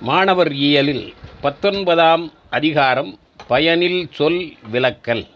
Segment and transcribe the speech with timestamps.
[0.00, 5.26] மாணவர் இயலில் பத்தொன்பதாம் அதிகாரம் பயனில் சொல் விலக்கல்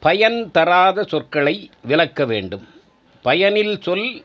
[0.00, 2.68] பயன் தராத சொற்களை விலக்க வேண்டும்.
[3.22, 4.24] பயனில் சொல்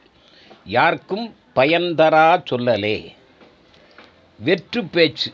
[0.65, 3.15] யாருக்கும் பயன் தரா சொல்லலே.
[4.39, 5.33] வெற்று பேச்சு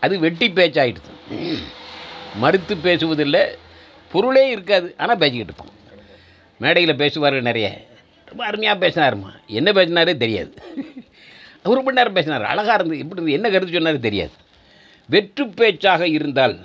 [0.00, 1.10] அது வெட்டி பேச்சாயிடுது.
[2.36, 3.46] மறுத்து பேசுவதில்லை
[4.12, 5.78] பொருளே இருக்காது ஆனால் பேசிக்கிட்டு இருப்போம்.
[6.58, 7.84] மேடையில் பேசுவார் நிறைய.
[8.26, 9.46] ரொம்ப அருமையாக பேசினாருமா.
[9.46, 10.54] என்ன பேசினாரே தெரியாது.
[11.70, 12.44] ஒரு மணி நேரம் பேசினார்.
[12.52, 14.34] அழகாக இருந்து எப்படி இருந்து என்ன கருத்து சொன்னார் தெரியாது.
[15.08, 16.56] வெற்று பேச்சாக இருந்தால்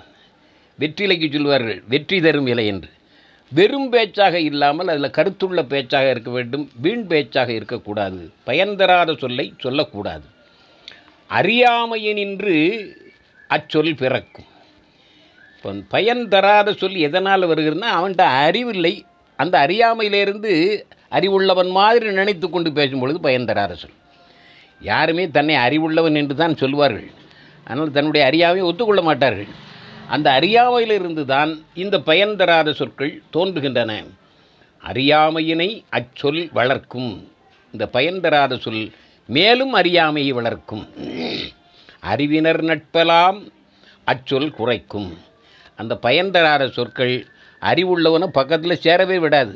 [0.80, 2.88] வெற்றிலைக்கு சொல்வார்கள் வெற்றி தரும் இலை என்று.
[3.52, 8.20] வெறும் பேச்சாக இல்லாமல் அதில் கருத்துள்ள பேச்சாக இருக்க வேண்டும் வீண் பேச்சாக இருக்கக்கூடாது.
[8.48, 10.26] பயன் தராத சொல்லை சொல்லக்கூடாது.
[11.38, 12.56] அறியாமையினின்று
[13.56, 14.48] அச்சொல் பிறக்கும்.
[15.56, 18.94] இப்போ பயன் தராத சொல் எதனால் வருகிறதுனா அவன்கிட்ட அறிவில்லை
[19.36, 20.52] அந்த அறியாமையிலிருந்து
[21.18, 23.96] அறிவுள்ளவன் மாதிரி நினைத்து கொண்டு பேசும்பொழுது பயன் தராத சொல்.
[24.80, 27.08] யாருமே தன்னை அறிவுள்ளவன் என்று தான் சொல்வார்கள்
[27.64, 29.50] ஆனால் தன்னுடைய அறியாமையை ஒத்துக்கொள்ள மாட்டார்கள்.
[30.08, 33.92] அந்த அறியாமையிலிருந்து தான் இந்த பயன் தராத சொற்கள் தோன்றுகின்றன.
[34.82, 37.12] அறியாமையினை அச்சொல் வளர்க்கும்.
[37.72, 38.92] இந்த பயன் தராத சொல்
[39.26, 40.84] மேலும் அறியாமையை வளர்க்கும்.
[42.12, 43.38] அறிவினர் நட்பெல்லாம்
[44.04, 45.10] அச்சொல் குறைக்கும்.
[45.74, 47.14] அந்த பயன் தராத சொற்கள்
[47.62, 49.54] அறிவுள்ளவனை பக்கத்தில் சேரவே விடாது.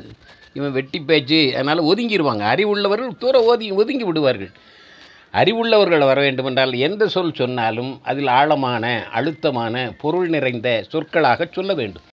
[0.53, 4.51] இவன் வெட்டி பேச்சு அதனால் ஒதுங்கிடுவாங்க அறிவுள்ளவர்கள் தூர ஒதுங்கி ஒதுங்கி விடுவார்கள்.
[5.39, 12.05] அறிவுள்ளவர்கள் வர வேண்டுமென்றால் எந்த சொல் சொன்னாலும் அதில் ஆழமான அழுத்தமான பொருள் நிறைந்த சொற்களாக சொல்ல வேண்டும்.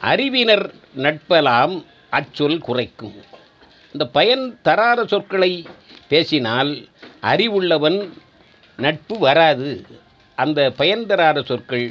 [0.00, 1.74] அறிவினர் நட்பெல்லாம்
[2.10, 3.14] அச்சொல் குறைக்கும்.
[3.92, 5.52] இந்த பயன் தராத சொற்களை
[6.08, 6.72] பேசினால்
[7.22, 7.98] அறிவுள்ளவன்
[8.76, 9.86] நட்பு வராது.
[10.38, 11.86] அந்த பயன் தராத சொற்கள்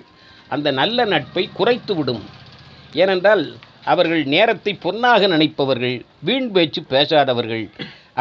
[0.47, 2.23] அந்த நல்ல நட்பை குறைத்து விடும்.
[2.93, 3.45] ஏனென்றால்
[3.83, 7.65] அவர்கள் நேரத்தை பொன்னாக நினைப்பவர்கள் வீண் பேச்சு பேசாதவர்கள்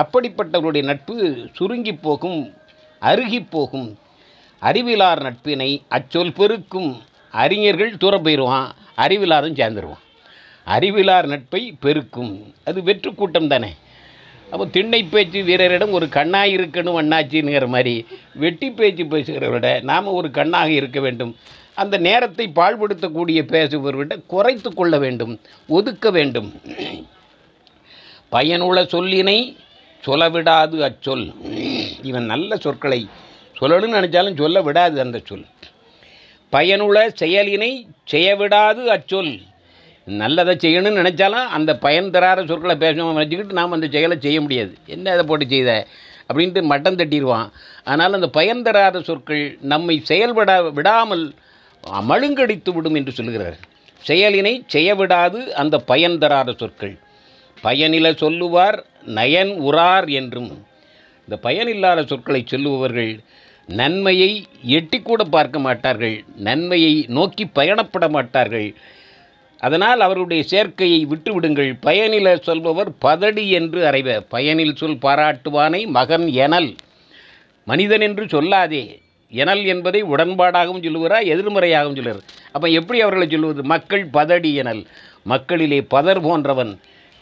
[0.03, 2.55] அப்படிப்பட்டவருடைய நட்பு சுருங்கி போகும்
[3.01, 3.98] அருகி போகும்.
[4.61, 6.91] அறிவிலார் நட்பினை அச்சொல் பெருக்கும்.
[7.33, 10.03] அறிஞர்கள் தூரம் போயிடுவான் அறிவிலாரும் சேர்ந்துருவான்.
[10.65, 12.55] அறிவிலார் நட்பை பெருக்கும்.
[12.64, 13.70] அது வெற்று கூட்டம் தானே.
[14.51, 20.70] அப்போ திண்ணை பேச்சு வீரரிடம் ஒரு கண்ணாக இருக்கணும் அண்ணாச்சிங்கிற மாதிரி வெட்டி பேச்சு பேசுகிறவரிட நாம் ஒரு கண்ணாக
[20.70, 21.36] இருக்க வேண்டும்.
[21.74, 26.61] அந்த நேரத்தை பாழ்படுத்தக்கூடிய பேசுபவர்கிட்ட குறைத்து கொள்ள வேண்டும் ஒதுக்க வேண்டும்.
[28.29, 29.57] பயனுள்ள சொல்லினை
[30.06, 31.24] சொல்லவிடாது அச்சொல்.
[32.08, 33.00] இவன் நல்ல சொற்களை
[33.61, 35.46] சொல்லணும்னு நினச்சாலும் சொல்ல விடாது அந்த சொல்.
[36.52, 37.70] பயனுள்ள செயலினை
[38.12, 39.33] செய்யவிடாது அச்சொல்.
[40.06, 44.72] நல்லதை செய்யணும்னு நினச்சாலும் அந்த பயன் தராத சொற்களை பேசணும் வச்சுக்கிட்டு நாம் அந்த செயலை செய்ய முடியாது.
[44.94, 45.72] என்ன அதை போட்டு செய்த?
[46.28, 47.48] அப்படின்ட்டு மட்டம் தட்டிடுவான்.
[47.92, 51.24] ஆனால் அந்த பயன் தராத சொற்கள் நம்மை செயல்பட விடாமல்
[52.11, 53.58] மழுங்கடித்து விடும் என்று சொல்லுகிறார்
[54.08, 56.94] செயலினை செய்ய விடாது அந்த பயன் தராத சொற்கள்.
[57.65, 58.79] பயனில சொல்லுவார்
[59.19, 60.51] நயன் உறார் என்றும்.
[61.25, 63.13] இந்த பயனில்லாத சொற்களை சொல்லுபவர்கள்
[63.69, 64.31] நன்மையை
[64.77, 66.17] எட்டிக்கூட பார்க்க மாட்டார்கள்
[66.47, 68.69] நன்மையை நோக்கி பயணப்பட மாட்டார்கள்.
[69.61, 71.71] அதனால் அவருடைய சேர்க்கையை விட்டுவிடுங்கள்.
[71.87, 76.71] பயனில சொல்பவர் பதடி என்று அறைவ பயனில் சொல் பாராட்டுவானை மகன் எனல்.
[77.67, 78.85] மனிதன் என்று சொல்லாதே
[79.33, 84.83] எனல் என்பதை உடன்பாடாகவும் சொல்லுவாரா எதிர்மறையாகவும் சொல்லுவார் அப்போ எப்படி அவர்களை சொல்லுவது மக்கள் பதடி எனல்.
[85.33, 86.73] மக்களிலே பதர் போன்றவன்.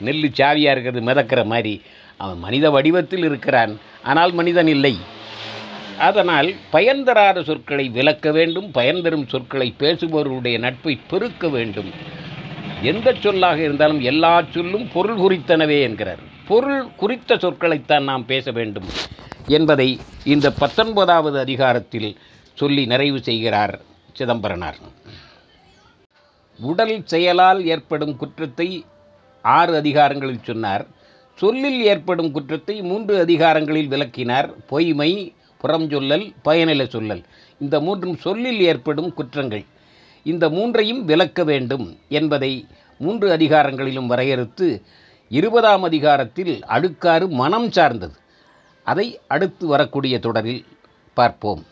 [0.00, 1.82] நெல் சாவியாக இருக்கிறது மிதக்கிற மாதிரி.
[2.16, 3.72] அவன் மனித வடிவத்தில் இருக்கிறான்.
[4.02, 4.94] ஆனால் மனிதன் இல்லை.
[5.98, 8.70] அதனால் பயன் தராத சொற்களை விளக்க வேண்டும்.
[8.70, 11.90] பயன் தரும் சொற்களை பேசுபவர்களுடைய நட்பை பெருக்க வேண்டும்.
[12.82, 16.22] எந்த சொல்லாக இருந்தாலும் எல்லா சொல்லும் பொருள் குறித்தனவே என்கிறார்.
[16.46, 18.88] பொருள் குறித்த சொற்களைத்தான் நாம் பேச வேண்டும்
[19.46, 19.88] என்பதை
[20.24, 22.10] இந்த பத்தொன்பதாவது அதிகாரத்தில்
[22.54, 23.74] சொல்லி நிறைவு செய்கிறார்
[24.12, 24.78] சிதம்பரனார்.
[26.58, 28.68] உடல் செயலால் ஏற்படும் குற்றத்தை
[29.56, 30.84] ஆறு அதிகாரங்களில் சொன்னார்.
[31.34, 34.48] சொல்லில் ஏற்படும் குற்றத்தை மூன்று அதிகாரங்களில் விளக்கினார்.
[34.66, 35.10] பொய்மை
[35.62, 37.22] புறஞ்சொல்லல் பயனில சொல்லல்.
[37.58, 39.64] இந்த மூன்றும் சொல்லில் ஏற்படும் குற்றங்கள்.
[40.24, 42.66] இந்த மூன்றையும் விளக்க வேண்டும் என்பதை
[42.98, 44.82] மூன்று அதிகாரங்களிலும் வரையறுத்து
[45.28, 48.16] இருபதாம் அதிகாரத்தில் அழுக்காறு மனம் சார்ந்தது.
[48.84, 50.64] அதை அடுத்து வரக்கூடிய தொடரில்
[51.14, 51.62] பார்ப்போம்.